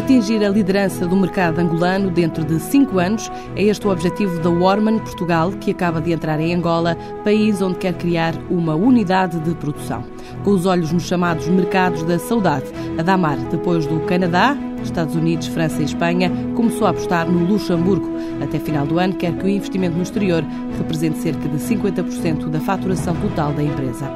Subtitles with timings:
[0.00, 4.48] Atingir a liderança do mercado angolano dentro de cinco anos é este o objetivo da
[4.48, 9.54] Warman Portugal, que acaba de entrar em Angola, país onde quer criar uma unidade de
[9.54, 10.02] produção.
[10.42, 12.64] Com os olhos nos chamados mercados da saudade,
[12.98, 18.08] a Damar, depois do Canadá, Estados Unidos, França e Espanha, começou a apostar no Luxemburgo.
[18.42, 20.42] Até final do ano, quer que o investimento no exterior
[20.78, 24.10] represente cerca de 50% da faturação total da empresa.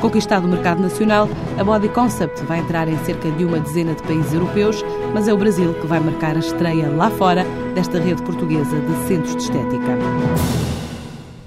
[0.00, 4.02] Conquistado o mercado nacional, a Body Concept vai entrar em cerca de uma dezena de
[4.02, 7.44] países europeus, mas é o Brasil que vai marcar a estreia lá fora
[7.74, 10.67] desta rede portuguesa de centros de estética.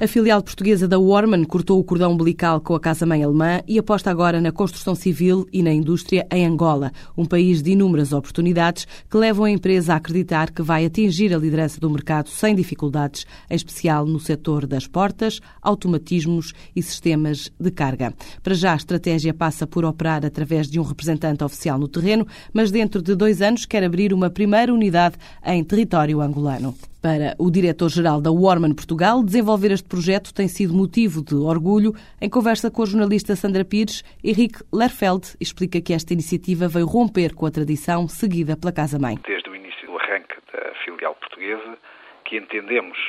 [0.04, 4.10] A filial portuguesa da Warman cortou o cordão umbilical com a casa-mãe alemã e aposta
[4.10, 9.16] agora na construção civil e na indústria em Angola, um país de inúmeras oportunidades que
[9.16, 13.54] levam a empresa a acreditar que vai atingir a liderança do mercado sem dificuldades, em
[13.54, 18.12] especial no setor das portas, automatismos e sistemas de carga.
[18.42, 22.72] Para já, a estratégia passa por operar através de um representante oficial no terreno, mas
[22.72, 26.74] dentro de dois anos quer abrir uma primeira unidade em território angolano.
[27.02, 31.94] Para o diretor-geral da Warman Portugal, desenvolver este projeto tem sido motivo de orgulho.
[32.22, 37.34] Em conversa com a jornalista Sandra Pires, Henrique Lerfeld explica que esta iniciativa veio romper
[37.34, 39.18] com a tradição seguida pela Casa-Mãe.
[39.26, 41.76] Desde o início do arranque da filial portuguesa,
[42.24, 43.00] que entendemos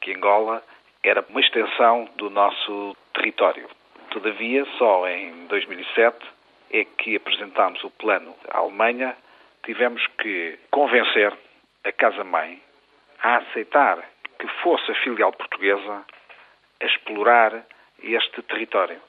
[0.00, 0.62] que Angola
[1.04, 3.68] era uma extensão do nosso território.
[4.12, 6.16] Todavia, só em 2007
[6.70, 9.14] é que apresentámos o plano à Alemanha,
[9.62, 11.36] tivemos que convencer
[11.84, 12.58] a Casa-Mãe
[13.22, 13.98] a aceitar
[14.38, 16.04] que fosse a filial portuguesa
[16.80, 17.64] a explorar
[18.02, 19.00] este território.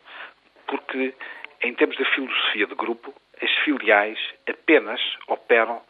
[0.68, 1.14] Porque,
[1.62, 5.82] em termos de filosofia de grupo, as filiais apenas operam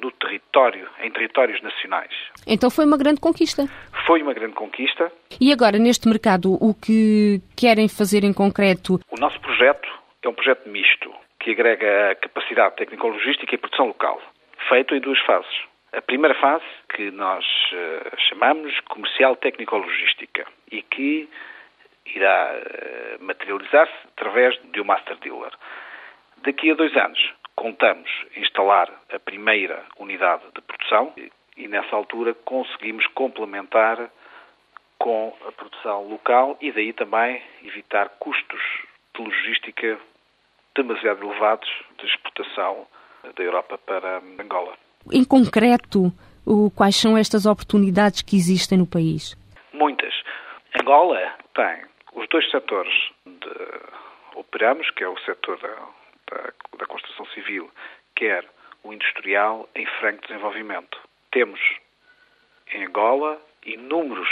[0.00, 2.12] no território, em territórios nacionais.
[2.46, 3.66] Então foi uma grande conquista.
[4.06, 5.10] Foi uma grande conquista.
[5.40, 9.00] E agora, neste mercado, o que querem fazer em concreto?
[9.10, 9.88] O nosso projeto
[10.22, 14.20] é um projeto misto, que agrega capacidade técnico-logística e produção local,
[14.68, 15.73] feito em duas fases.
[15.96, 21.28] A primeira fase, que nós uh, chamamos comercial técnico-logística e que
[22.06, 25.52] irá uh, materializar-se através de um master dealer.
[26.38, 32.34] Daqui a dois anos, contamos instalar a primeira unidade de produção e, e nessa altura
[32.34, 34.10] conseguimos complementar
[34.98, 38.62] com a produção local e daí também evitar custos
[39.14, 39.98] de logística
[40.74, 42.84] demasiado elevados de exportação
[43.36, 44.83] da Europa para Angola.
[45.12, 46.12] Em concreto,
[46.74, 49.36] quais são estas oportunidades que existem no país?
[49.72, 50.14] Muitas.
[50.80, 51.20] Angola
[51.54, 51.84] tem
[52.14, 52.92] os dois setores
[53.26, 53.84] de
[54.36, 55.68] operamos, que é o setor da,
[56.30, 57.70] da, da construção civil,
[58.16, 58.44] quer
[58.82, 60.98] o industrial em franco desenvolvimento.
[61.30, 61.60] Temos
[62.72, 64.28] em Angola inúmeros,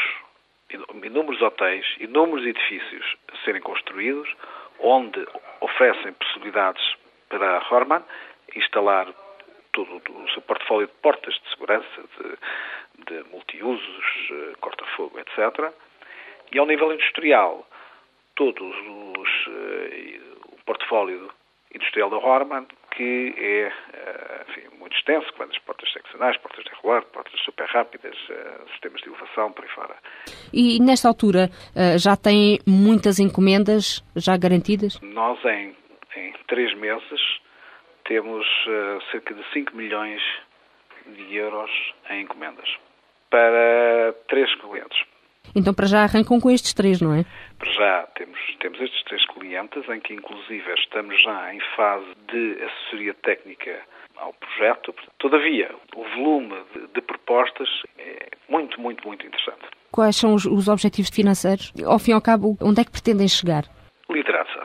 [1.05, 4.29] inúmeros hotéis, inúmeros edifícios a serem construídos,
[4.79, 5.27] onde
[5.61, 6.83] oferecem possibilidades
[7.29, 8.03] para a Horman
[8.55, 9.07] instalar
[9.73, 15.73] todo o seu portfólio de portas de segurança, de, de multiusos, eh, corta-fogo, etc.
[16.53, 17.67] E ao nível industrial,
[18.35, 18.77] todos
[19.17, 20.21] os eh,
[20.53, 21.31] o portfólio
[21.75, 26.65] industrial da Horman, que é eh, enfim, muito extenso, que vai das portas seccionais, portas
[26.65, 28.17] de regular, portas super rápidas,
[28.73, 29.97] sistemas de elevação, por aí fora.
[30.53, 31.49] E nesta altura
[31.99, 35.01] já tem muitas encomendas já garantidas?
[35.01, 35.75] Nós, em,
[36.17, 37.42] em três meses,
[38.05, 40.21] temos uh, cerca de 5 milhões
[41.07, 41.71] de euros
[42.11, 42.69] em encomendas
[43.31, 45.03] para três clientes.
[45.55, 47.25] Então, para já arrancam com estes três, não é?
[47.59, 52.63] Para já temos, temos estes três clientes, em que inclusive estamos já em fase de
[52.63, 53.81] assessoria técnica
[54.17, 54.95] ao projeto.
[55.19, 59.67] Todavia, o volume de, de propostas é muito, muito, muito interessante.
[59.91, 61.73] Quais são os, os objetivos financeiros?
[61.85, 63.65] Ao fim e ao cabo, onde é que pretendem chegar?
[64.09, 64.63] Liderança.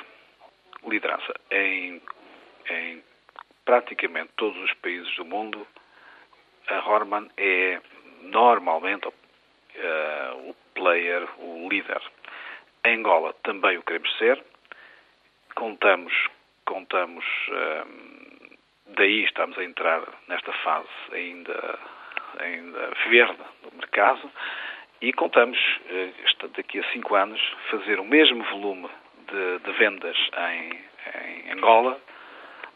[0.88, 2.02] Liderança em,
[2.70, 3.04] em
[3.68, 5.68] praticamente todos os países do mundo,
[6.70, 7.82] a Horman é
[8.22, 12.02] normalmente uh, o player, o líder.
[12.86, 14.42] Em Angola também o queremos ser.
[15.54, 16.14] Contamos,
[16.66, 17.84] contamos eh,
[18.96, 21.80] daí estamos a entrar nesta fase ainda,
[22.40, 24.32] ainda verde do mercado
[25.02, 25.58] e contamos
[25.90, 28.88] uh, daqui a cinco anos fazer o mesmo volume
[29.30, 30.18] de, de vendas
[30.52, 30.80] em,
[31.20, 32.00] em Angola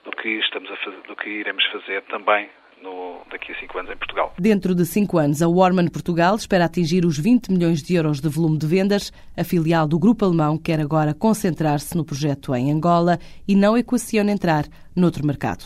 [0.03, 2.49] do que estamos a fazer, do que iremos fazer também
[2.81, 4.33] no, daqui a cinco anos em Portugal.
[4.37, 8.29] Dentro de cinco anos, a Warman Portugal espera atingir os 20 milhões de euros de
[8.29, 9.11] volume de vendas.
[9.37, 14.31] A filial do grupo alemão quer agora concentrar-se no projeto em Angola e não equaciona
[14.31, 14.65] entrar
[14.95, 15.65] noutro mercado.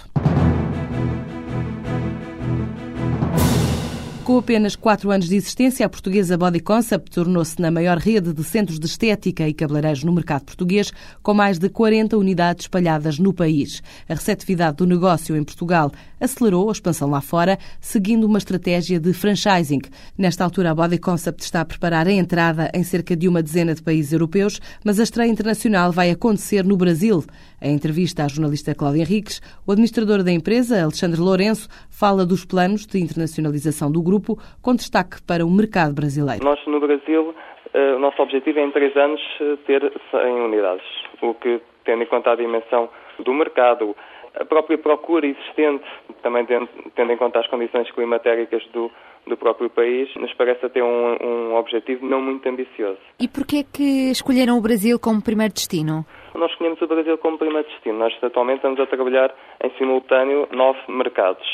[4.26, 8.44] Com apenas quatro anos de existência, a portuguesa Body Concept tornou-se na maior rede de
[8.44, 10.92] centros de estética e cabeleireiros no mercado português,
[11.22, 13.84] com mais de 40 unidades espalhadas no país.
[14.10, 19.14] A receptividade do negócio em Portugal acelerou a expansão lá fora, seguindo uma estratégia de
[19.14, 19.82] franchising.
[20.18, 23.76] Nesta altura, a Body Concept está a preparar a entrada em cerca de uma dezena
[23.76, 27.24] de países europeus, mas a estreia internacional vai acontecer no Brasil.
[27.66, 32.86] Em entrevista à jornalista Cláudia Henriques, o administrador da empresa, Alexandre Lourenço, fala dos planos
[32.86, 36.46] de internacionalização do grupo, com destaque para o mercado brasileiro.
[36.46, 37.34] Nós, no Brasil,
[37.74, 39.82] eh, o nosso objetivo é, em três anos, eh, ter
[40.12, 40.86] 100 unidades,
[41.24, 43.96] o que, tendo em conta a dimensão do mercado,
[44.40, 45.86] a própria procura existente,
[46.22, 46.70] também tendo,
[47.12, 48.92] em conta as condições climatéricas do,
[49.26, 53.00] do próprio país, nos parece ter um, um objetivo não muito ambicioso.
[53.20, 56.06] E porquê que escolheram o Brasil como primeiro destino?
[56.38, 58.00] Nós escolhemos o Brasil como primeiro destino.
[58.00, 59.34] Nós atualmente estamos a trabalhar
[59.64, 61.48] em simultâneo nove mercados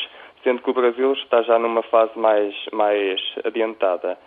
[0.43, 4.17] sendo que o Brasil está já numa fase mais, mais adiantada.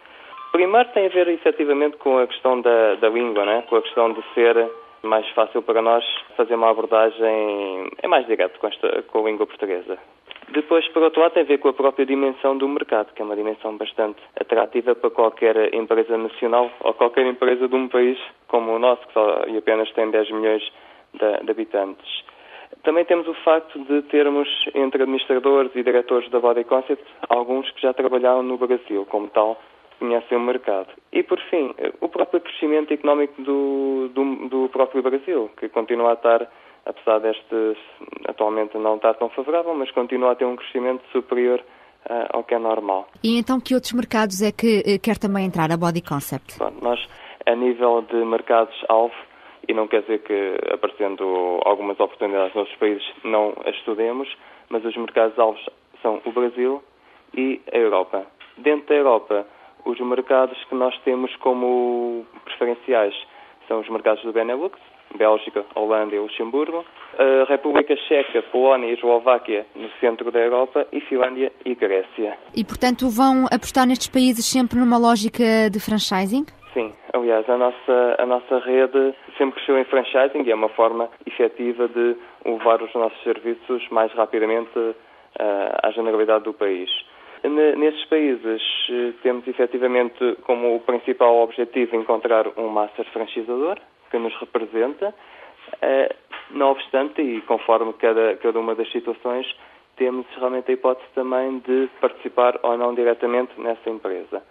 [0.53, 3.65] Primeiro tem a ver efetivamente com a questão da, da língua, né?
[3.69, 4.71] com a questão de ser
[5.03, 6.05] mais fácil para nós
[6.37, 9.99] fazer uma abordagem é mais direto com, esta, com a língua portuguesa.
[10.51, 13.25] Depois, por outro lado, tem a ver com a própria dimensão do mercado, que é
[13.25, 18.73] uma dimensão bastante atrativa para qualquer empresa nacional ou qualquer empresa de um país como
[18.73, 20.63] o nosso, que só e apenas tem 10 milhões
[21.15, 22.25] de, de habitantes.
[22.83, 27.83] Também temos o facto de termos entre administradores e diretores da Body Concept alguns que
[27.83, 29.59] já trabalharam no Brasil, como tal,
[29.99, 30.89] conhecem o mercado.
[31.13, 36.15] E, por fim, o próprio crescimento económico do, do, do próprio Brasil, que continua a
[36.15, 36.51] estar,
[36.87, 37.77] apesar deste
[38.29, 42.55] atualmente não estar tão favorável, mas continua a ter um crescimento superior uh, ao que
[42.55, 43.09] é normal.
[43.23, 46.59] E então que outros mercados é que uh, quer também entrar a Body Concept?
[46.59, 47.01] Bom, nós,
[47.47, 49.15] a nível de mercados-alvo,
[49.67, 51.25] e não quer dizer que, aparecendo
[51.65, 54.29] algumas oportunidades nos países, não as estudemos,
[54.69, 55.65] mas os mercados-alvos
[56.03, 56.83] são o Brasil
[57.35, 58.27] e a Europa.
[58.59, 59.47] Dentro da Europa,
[59.85, 63.15] os mercados que nós temos como preferenciais
[63.67, 64.79] são os mercados do Benelux,
[65.17, 66.85] Bélgica, Holanda e Luxemburgo,
[67.19, 72.37] a República Checa, Polónia e Eslováquia no centro da Europa e Finlândia e Grécia.
[72.55, 76.45] E, portanto, vão apostar nestes países sempre numa lógica de franchising?
[76.73, 81.09] Sim, aliás, a nossa, a nossa rede sempre cresceu em franchising e é uma forma
[81.25, 84.95] efetiva de levar os nossos serviços mais rapidamente uh,
[85.83, 86.91] à generalidade do país.
[87.45, 93.79] Nesses países eh, temos efetivamente como principal objetivo encontrar um master franchisador
[94.11, 95.15] que nos representa.
[95.75, 96.15] Uh,
[96.51, 99.47] não obstante, e conforme cada, cada uma das situações,
[99.97, 104.43] temos realmente a hipótese também de participar ou não diretamente nessa empresa.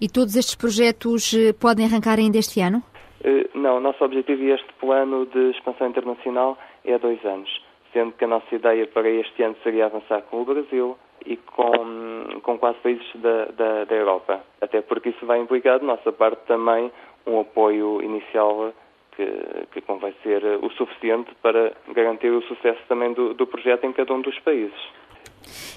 [0.00, 2.82] E todos estes projetos eh, podem arrancar ainda este ano?
[3.22, 7.50] Eh, não, o nosso objetivo e este plano de expansão internacional é dois anos,
[7.92, 12.40] sendo que a nossa ideia para este ano seria avançar com o Brasil e com,
[12.42, 14.40] com quase países da, da, da Europa.
[14.60, 16.90] Até porque isso vai implicar, de nossa parte, também
[17.26, 18.72] um apoio inicial
[19.16, 19.26] que,
[19.72, 24.12] que convém ser o suficiente para garantir o sucesso também do, do projeto em cada
[24.12, 24.78] um dos países.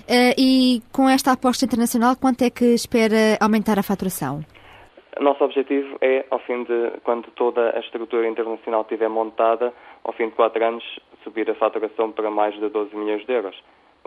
[0.08, 4.42] Uh, e com esta aposta internacional, quanto é que espera aumentar a faturação?
[5.20, 9.74] Nosso objetivo é, ao fim de, quando toda a estrutura internacional estiver montada,
[10.04, 10.84] ao fim de quatro anos,
[11.24, 13.56] subir a faturação para mais de 12 milhões de euros,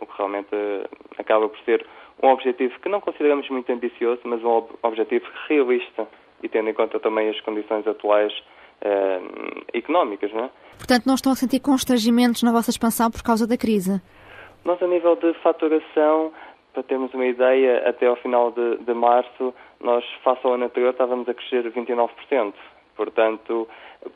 [0.00, 0.86] o que realmente eh,
[1.18, 1.84] acaba por ser
[2.22, 6.06] um objetivo que não consideramos muito ambicioso, mas um objetivo realista
[6.42, 8.32] e tendo em conta também as condições atuais
[8.82, 9.20] eh,
[9.74, 10.50] económicas, não é?
[10.78, 14.00] Portanto, não estão a sentir constrangimentos na vossa expansão por causa da crise?
[14.64, 16.32] Nós, a nível de faturação,
[16.72, 20.90] para termos uma ideia, até ao final de, de março, nós, face ao ano anterior,
[20.90, 22.54] estávamos a crescer 29%.
[22.96, 23.68] Portanto,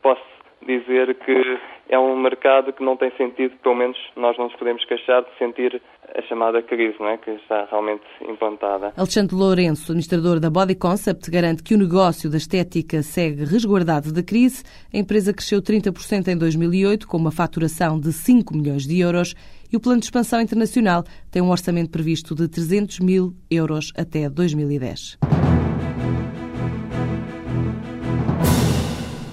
[0.03, 0.23] posso
[0.67, 4.85] dizer que é um mercado que não tem sentido, pelo menos nós não nos podemos
[4.85, 5.81] queixar de sentir
[6.17, 7.19] a chamada crise, não é?
[7.19, 8.93] que está realmente implantada.
[8.97, 14.23] Alexandre Lourenço, administrador da Body Concept, garante que o negócio da estética segue resguardado da
[14.23, 14.63] crise.
[14.93, 19.35] A empresa cresceu 30% em 2008, com uma faturação de 5 milhões de euros,
[19.73, 24.29] e o plano de expansão internacional tem um orçamento previsto de 300 mil euros até
[24.29, 25.19] 2010.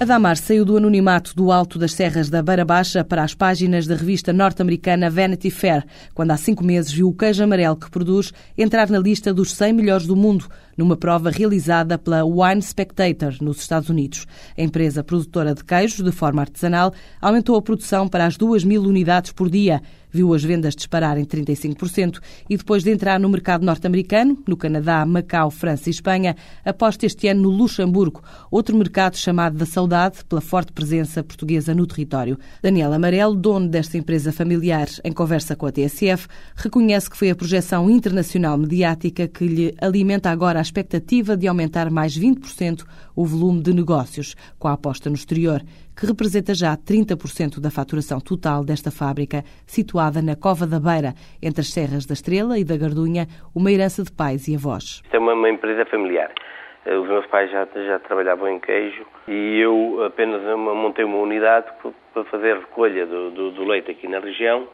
[0.02, 3.94] Adamar saiu do anonimato do alto das Serras da Beira Baixa para as páginas da
[3.94, 8.90] revista norte-americana Vanity Fair, quando há cinco meses viu o queijo amarelo que produz entrar
[8.90, 10.48] na lista dos 100 melhores do mundo,
[10.82, 14.26] numa prova realizada pela Wine Spectator, nos Estados Unidos.
[14.58, 18.82] A empresa produtora de queijos, de forma artesanal, aumentou a produção para as 2 mil
[18.82, 19.80] unidades por dia
[20.12, 25.04] viu as vendas disparar em 35% e depois de entrar no mercado norte-americano, no Canadá,
[25.06, 30.40] Macau, França e Espanha, aposta este ano no Luxemburgo, outro mercado chamado da saudade pela
[30.40, 32.38] forte presença portuguesa no território.
[32.60, 37.36] Daniel Amarelo, dono desta empresa familiar, em conversa com a TSF, reconhece que foi a
[37.36, 43.62] projeção internacional mediática que lhe alimenta agora a expectativa de aumentar mais 20% o volume
[43.62, 45.60] de negócios, com a aposta no exterior,
[45.94, 51.12] que representa já 30% da faturação total desta fábrica, situada na Cova da Beira,
[51.42, 55.02] entre as Serras da Estrela e da Gardunha, uma herança de pais e avós.
[55.12, 56.32] É uma, uma empresa familiar.
[56.86, 61.66] Eh, os meus pais já, já trabalhavam em queijo e eu apenas montei uma unidade
[62.14, 64.66] para fazer recolha do, do, do leite aqui na região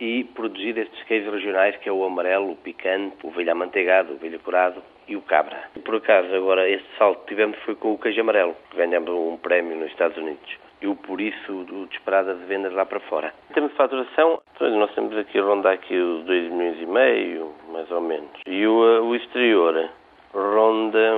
[0.00, 4.16] e produzir estes queijos regionais, que é o amarelo, o picante, o velho amanteigado, o
[4.16, 5.68] velho curado e o cabra.
[5.84, 8.56] Por acaso, agora, este salto que tivemos foi com o queijo amarelo.
[8.74, 10.66] Ganhamos um prémio nos Estados Unidos.
[10.80, 13.32] E o por isso, o disparada de vendas lá para fora.
[13.50, 17.52] Em termos de faturação, nós temos aqui a rondar aqui os 2 milhões e meio,
[17.72, 18.30] mais ou menos.
[18.46, 19.88] E o, eh, o exterior
[20.34, 21.14] ronda,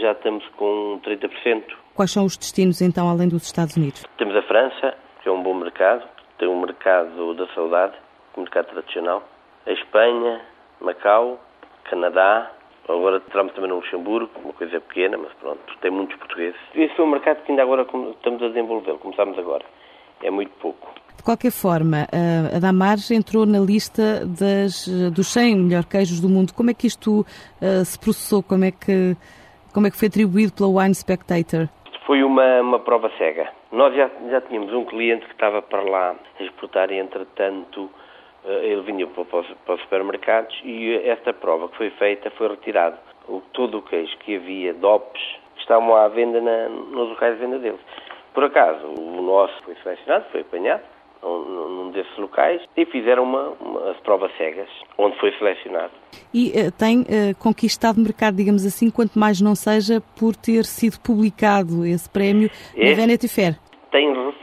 [0.00, 1.76] já estamos com 30%.
[1.94, 4.04] Quais são os destinos, então, além dos Estados Unidos?
[4.16, 6.06] Temos a França, que é um bom mercado.
[6.38, 7.94] Tem um mercado da saudade,
[8.36, 9.24] um mercado tradicional.
[9.66, 10.40] A Espanha,
[10.80, 11.40] Macau,
[11.90, 12.52] Canadá,
[12.88, 16.58] Agora entramos também no Luxemburgo, uma coisa pequena, mas pronto, tem muitos portugueses.
[16.74, 19.64] Esse é um mercado que ainda agora estamos a desenvolver, começamos agora.
[20.22, 20.88] É muito pouco.
[21.18, 22.06] De qualquer forma,
[22.54, 26.54] a Damar entrou na lista das, dos 100 melhores queijos do mundo.
[26.54, 28.42] Como é que isto uh, se processou?
[28.42, 29.16] Como é, que,
[29.74, 31.68] como é que foi atribuído pela Wine Spectator?
[32.06, 33.52] Foi uma, uma prova cega.
[33.70, 38.07] Nós já, já tínhamos um cliente que estava para lá a exportar e, entretanto, eh,
[38.48, 42.96] ele vinha para, os supermercados e esta prova que foi feita foi retirado.
[43.28, 45.20] O, todo o queijo que havia, DOPs,
[45.58, 47.80] estavam à venda na, nos locais de venda deles.
[48.32, 50.82] Por acaso, o nosso foi selecionado, foi apanhado
[51.22, 55.92] num desses locais e fizeram uma, uma prova cegas, onde foi selecionado.
[56.32, 60.98] E uh, tem uh, conquistado mercado, digamos assim, quanto mais não seja por ter sido
[61.00, 63.58] publicado esse prémio este, na Vanity Fair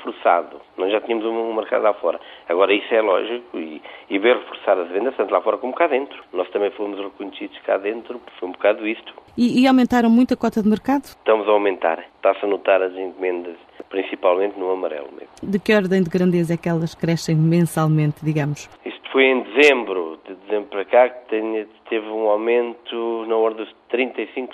[0.05, 0.62] reforçado.
[0.77, 2.19] Nós já tínhamos um mercado lá fora.
[2.47, 5.88] Agora, isso é lógico e, e ver reforçar as vendas, tanto lá fora como cá
[5.88, 6.24] dentro.
[6.31, 9.13] Nós também fomos reconhecidos cá dentro, foi um bocado isto.
[9.38, 11.03] E, e aumentaram muito a cota de mercado?
[11.03, 12.00] Estamos a aumentar.
[12.15, 13.55] Está-se a notar as encomendas,
[13.89, 15.29] principalmente no amarelo mesmo.
[15.43, 18.69] De que ordem de grandeza é que elas crescem mensalmente, digamos?
[18.85, 23.97] Isto foi em dezembro, de dezembro para cá, que teve um aumento na ordem de
[23.97, 24.50] 35%.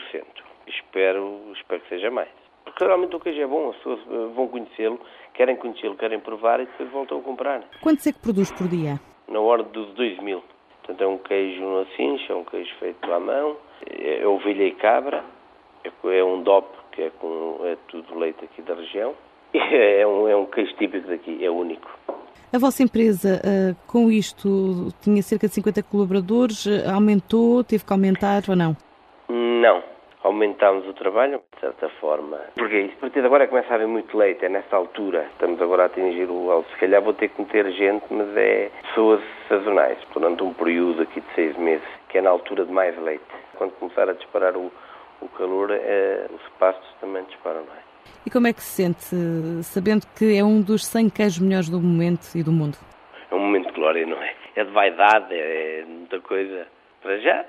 [0.68, 2.30] Espero, espero que seja mais.
[2.64, 5.00] Porque realmente o queijo é bom, as pessoas eh, vão conhecê-lo,
[5.34, 7.64] querem conhecê-lo, querem provar e depois voltam a comprar.
[7.82, 9.00] Quantos é que produz por dia?
[9.28, 10.44] Na ordem dos 2 mil.
[10.80, 14.64] Portanto, é um queijo na cincha, é um queijo feito à mão, é, é ovelha
[14.64, 15.24] e cabra,
[15.84, 19.14] é, é um DOP, que é, com, é tudo leite aqui da região,
[19.54, 21.90] é um, é um queijo típico daqui, é único.
[22.54, 27.94] A vossa empresa, uh, com isto, tinha cerca de 50 colaboradores, eh, aumentou, teve que
[27.94, 28.76] aumentar ou não?
[29.30, 29.82] Não,
[30.24, 32.40] aumentámos o trabalho, de certa forma.
[32.56, 35.28] Porque isso, a partir de agora começa a haver muito leite, é nessa altura.
[35.32, 36.70] Estamos agora a atingir o alto.
[36.72, 41.22] Se calhar vou ter que meter gente, mas é pessoas sazonais, durante um período aqui
[41.22, 43.24] de seis meses, que é na altura de mais leite.
[43.56, 44.72] Quando começar a disparar o,
[45.22, 47.82] o calor, é, os pastos também disparam mais.
[48.26, 51.80] E como é que se sente, sabendo que é um dos 100 queijos melhores do
[51.80, 52.78] momento e do mundo?
[53.32, 54.34] É um momento de glória, não é?
[54.56, 56.68] É de vaidade, é muita coisa
[57.02, 57.46] para já,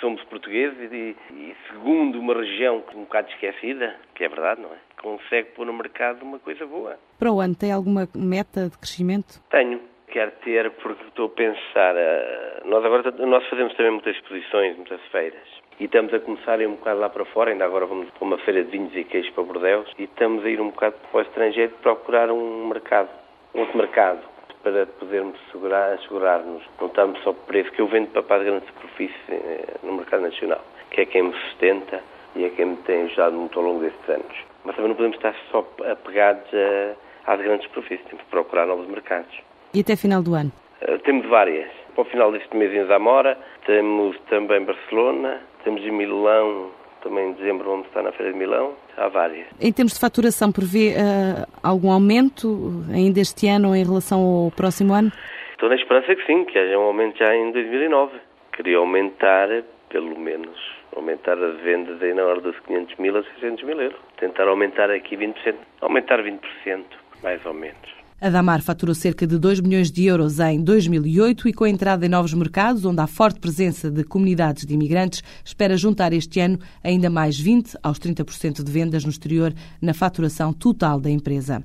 [0.00, 4.76] somos portugueses e, e, segundo uma região um bocado esquecida, que é verdade, não é?
[5.00, 6.98] Consegue pôr no mercado uma coisa boa.
[7.18, 9.40] Para o ano, tem alguma meta de crescimento?
[9.50, 9.80] Tenho.
[10.08, 11.94] Quero ter, porque estou a pensar.
[11.94, 15.46] Uh, nós agora nós fazemos também muitas exposições, muitas feiras.
[15.78, 18.24] E estamos a começar a ir um bocado lá para fora, ainda agora vamos para
[18.24, 21.18] uma feira de vinhos e queijos para Bordeus, e estamos a ir um bocado para
[21.18, 23.10] o estrangeiro procurar um mercado,
[23.54, 24.37] um outro mercado
[24.72, 26.62] para podermos segurar, assegurar-nos.
[26.78, 30.22] Não estamos só por preço que eu vendo para a grande superfície eh, no mercado
[30.22, 32.02] nacional, que é quem me sustenta
[32.36, 34.36] e é quem me tem ajudado muito ao longo destes anos.
[34.64, 38.86] Mas também não podemos estar só apegados a, às grandes superfícies, temos que procurar novos
[38.86, 39.34] mercados.
[39.72, 40.52] E até final do ano?
[40.82, 41.70] Uh, temos várias.
[41.94, 46.70] Para o final deste mês em Zamora, temos também Barcelona, temos em Milão
[47.02, 49.46] também em dezembro vamos estar na Feira de Milão, há várias.
[49.60, 54.92] Em termos de faturação, prevê uh, algum aumento ainda este ano em relação ao próximo
[54.92, 55.12] ano?
[55.52, 58.12] Estou na esperança que sim, que haja um aumento já em 2009.
[58.52, 59.48] Queria aumentar,
[59.88, 60.56] pelo menos,
[60.94, 63.98] aumentar as vendas aí na ordem dos 500 mil a 600 mil euros.
[64.18, 66.84] Tentar aumentar aqui 20%, aumentar 20%,
[67.22, 67.97] mais ou menos.
[68.20, 72.04] A Damar faturou cerca de 2 milhões de euros em 2008 e, com a entrada
[72.04, 76.58] em novos mercados, onde há forte presença de comunidades de imigrantes, espera juntar este ano
[76.82, 81.62] ainda mais 20 aos 30% de vendas no exterior na faturação total da empresa.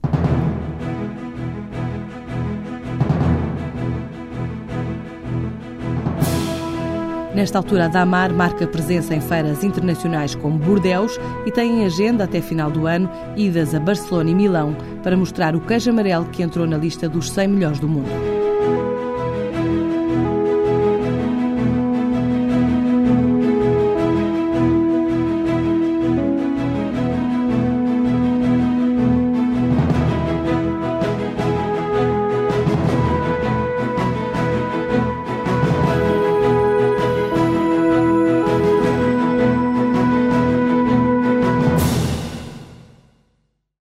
[7.34, 12.26] Nesta altura, a Damar marca presença em feiras internacionais como Bordeus e tem em agenda
[12.26, 16.44] até final do ano idas a Barcelona e Milão para mostrar o queijo amarelo que
[16.44, 18.43] entrou na lista dos 100 melhores do mundo.